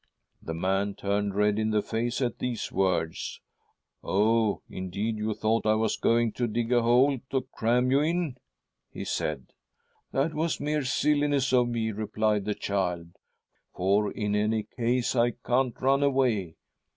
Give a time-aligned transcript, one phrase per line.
[0.41, 3.39] The man turned red in the face at these words.'
[4.03, 8.37] Oh, indeed, you thought I was going to dig a hole to cram you in?'
[8.95, 9.53] he said.'
[10.11, 13.09] That was mere silliness of me,' replied the child,'
[13.75, 16.55] for, in any case, I can't run away.